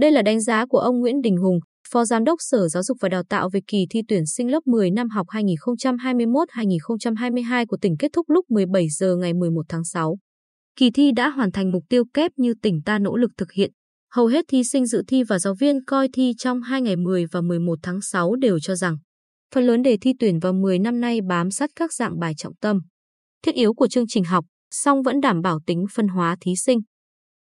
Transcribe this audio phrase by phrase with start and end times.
[0.00, 1.58] Đây là đánh giá của ông Nguyễn Đình Hùng,
[1.88, 4.66] Phó Giám đốc Sở Giáo dục và Đào tạo về kỳ thi tuyển sinh lớp
[4.66, 10.18] 10 năm học 2021-2022 của tỉnh kết thúc lúc 17 giờ ngày 11 tháng 6.
[10.76, 13.70] Kỳ thi đã hoàn thành mục tiêu kép như tỉnh ta nỗ lực thực hiện.
[14.14, 17.26] Hầu hết thí sinh dự thi và giáo viên coi thi trong hai ngày 10
[17.32, 18.96] và 11 tháng 6 đều cho rằng
[19.54, 22.54] phần lớn đề thi tuyển vào 10 năm nay bám sát các dạng bài trọng
[22.60, 22.80] tâm.
[23.42, 26.78] Thiết yếu của chương trình học, song vẫn đảm bảo tính phân hóa thí sinh.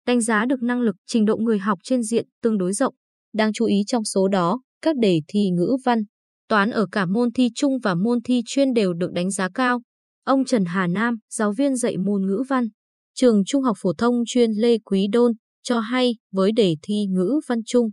[0.06, 2.94] Đánh giá được năng lực, trình độ người học trên diện tương đối rộng.
[3.32, 6.02] Đáng chú ý trong số đó, các đề thi ngữ văn,
[6.48, 9.80] toán ở cả môn thi chung và môn thi chuyên đều được đánh giá cao.
[10.24, 12.68] Ông Trần Hà Nam, giáo viên dạy môn ngữ văn,
[13.14, 17.40] trường Trung học phổ thông chuyên Lê Quý Đôn, cho hay với đề thi ngữ
[17.46, 17.88] văn chung,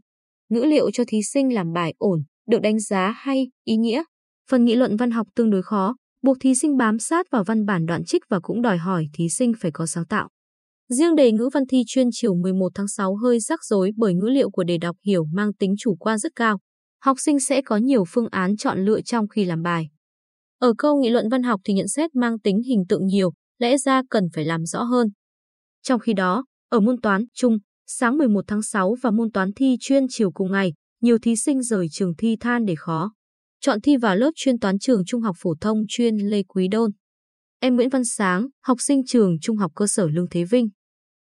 [0.50, 4.04] ngữ liệu cho thí sinh làm bài ổn, được đánh giá hay, ý nghĩa.
[4.50, 7.66] Phần nghị luận văn học tương đối khó, buộc thí sinh bám sát vào văn
[7.66, 10.30] bản đoạn trích và cũng đòi hỏi thí sinh phải có sáng tạo.
[10.98, 14.30] Riêng đề ngữ văn thi chuyên chiều 11 tháng 6 hơi rắc rối bởi ngữ
[14.30, 16.60] liệu của đề đọc hiểu mang tính chủ quan rất cao.
[17.04, 19.90] Học sinh sẽ có nhiều phương án chọn lựa trong khi làm bài.
[20.60, 23.78] Ở câu nghị luận văn học thì nhận xét mang tính hình tượng nhiều, lẽ
[23.78, 25.08] ra cần phải làm rõ hơn.
[25.82, 29.76] Trong khi đó, ở môn toán chung, sáng 11 tháng 6 và môn toán thi
[29.80, 33.12] chuyên chiều cùng ngày, nhiều thí sinh rời trường thi than để khó.
[33.62, 36.92] Chọn thi vào lớp chuyên toán trường Trung học phổ thông chuyên Lê Quý Đôn.
[37.60, 40.70] Em Nguyễn Văn Sáng, học sinh trường Trung học cơ sở Lương Thế Vinh,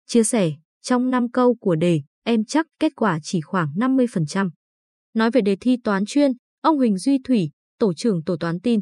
[0.06, 0.52] chia sẻ,
[0.82, 4.50] trong 5 câu của đề, em chắc kết quả chỉ khoảng 50%.
[5.14, 8.80] Nói về đề thi toán chuyên, ông Huỳnh Duy Thủy, tổ trưởng tổ toán tin.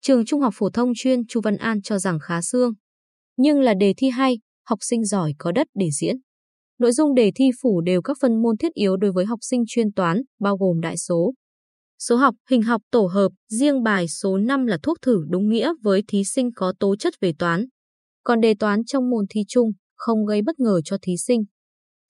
[0.00, 2.72] Trường Trung học phổ thông chuyên Chu Văn An cho rằng khá xương.
[3.36, 6.16] Nhưng là đề thi hay, học sinh giỏi có đất để diễn.
[6.78, 9.64] Nội dung đề thi phủ đều các phân môn thiết yếu đối với học sinh
[9.66, 11.32] chuyên toán, bao gồm đại số.
[11.98, 15.72] Số học, hình học tổ hợp, riêng bài số 5 là thuốc thử đúng nghĩa
[15.82, 17.66] với thí sinh có tố chất về toán.
[18.24, 21.44] Còn đề toán trong môn thi chung không gây bất ngờ cho thí sinh.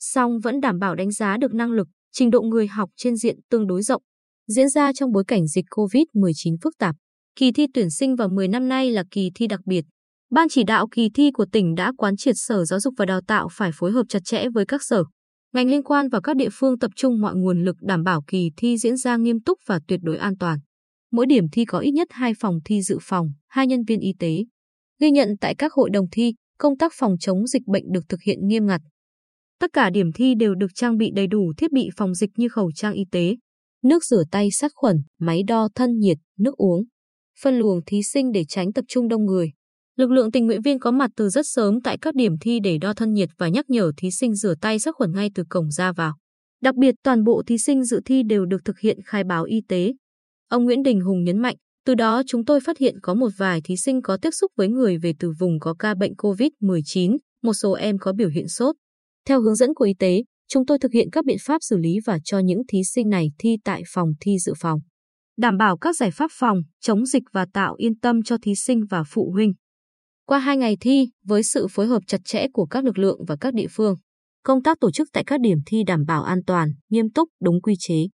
[0.00, 3.36] Song vẫn đảm bảo đánh giá được năng lực, trình độ người học trên diện
[3.50, 4.02] tương đối rộng.
[4.46, 6.96] Diễn ra trong bối cảnh dịch COVID-19 phức tạp,
[7.36, 9.84] kỳ thi tuyển sinh vào 10 năm nay là kỳ thi đặc biệt.
[10.30, 13.20] Ban chỉ đạo kỳ thi của tỉnh đã quán triệt Sở Giáo dục và Đào
[13.26, 15.04] tạo phải phối hợp chặt chẽ với các sở,
[15.52, 18.50] ngành liên quan và các địa phương tập trung mọi nguồn lực đảm bảo kỳ
[18.56, 20.58] thi diễn ra nghiêm túc và tuyệt đối an toàn.
[21.12, 24.12] Mỗi điểm thi có ít nhất 2 phòng thi dự phòng, 2 nhân viên y
[24.18, 24.44] tế.
[25.00, 28.22] Ghi nhận tại các hội đồng thi, công tác phòng chống dịch bệnh được thực
[28.22, 28.80] hiện nghiêm ngặt.
[29.60, 32.48] Tất cả điểm thi đều được trang bị đầy đủ thiết bị phòng dịch như
[32.48, 33.36] khẩu trang y tế,
[33.82, 36.84] nước rửa tay sát khuẩn, máy đo thân nhiệt, nước uống,
[37.42, 39.52] phân luồng thí sinh để tránh tập trung đông người.
[39.96, 42.78] Lực lượng tình nguyện viên có mặt từ rất sớm tại các điểm thi để
[42.78, 45.70] đo thân nhiệt và nhắc nhở thí sinh rửa tay sát khuẩn ngay từ cổng
[45.70, 46.14] ra vào.
[46.62, 49.60] Đặc biệt toàn bộ thí sinh dự thi đều được thực hiện khai báo y
[49.68, 49.92] tế.
[50.48, 51.56] Ông Nguyễn Đình Hùng nhấn mạnh,
[51.86, 54.68] từ đó chúng tôi phát hiện có một vài thí sinh có tiếp xúc với
[54.68, 58.76] người về từ vùng có ca bệnh COVID-19, một số em có biểu hiện sốt.
[59.28, 61.98] Theo hướng dẫn của y tế, chúng tôi thực hiện các biện pháp xử lý
[62.06, 64.80] và cho những thí sinh này thi tại phòng thi dự phòng.
[65.36, 68.84] Đảm bảo các giải pháp phòng, chống dịch và tạo yên tâm cho thí sinh
[68.90, 69.52] và phụ huynh.
[70.26, 73.36] Qua hai ngày thi, với sự phối hợp chặt chẽ của các lực lượng và
[73.40, 73.94] các địa phương,
[74.42, 77.62] công tác tổ chức tại các điểm thi đảm bảo an toàn, nghiêm túc, đúng
[77.62, 78.06] quy chế.